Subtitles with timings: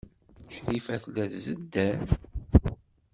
[0.53, 1.99] Crifa tella tzedder.